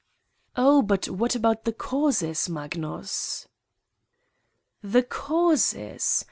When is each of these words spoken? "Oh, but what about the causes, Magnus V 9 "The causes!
"Oh, 0.55 0.81
but 0.81 1.07
what 1.09 1.35
about 1.35 1.63
the 1.63 1.71
causes, 1.71 2.49
Magnus 2.49 3.47
V 4.81 4.87
9 4.87 4.91
"The 4.93 5.03
causes! 5.03 6.19